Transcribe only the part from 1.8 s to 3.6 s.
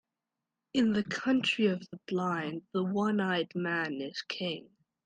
the blind, the one-eyed